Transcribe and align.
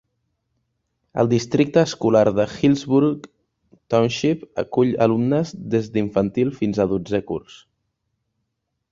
El 1.23 1.27
Districte 1.31 1.81
escolar 1.87 2.23
de 2.37 2.45
Hillsborough 2.53 3.27
Township 3.95 4.47
acull 4.63 4.95
alumnes 5.07 5.51
des 5.75 5.89
d'infantil 5.97 6.51
fins 6.63 6.81
al 6.85 6.91
dotzè 6.95 7.21
curs. 7.29 7.59